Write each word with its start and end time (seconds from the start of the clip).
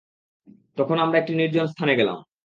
তখন 0.77 0.97
আমরা 0.99 1.17
একটি 1.19 1.33
নির্জন 1.35 1.65
স্থানে 1.67 1.93
গেলাম। 1.95 2.17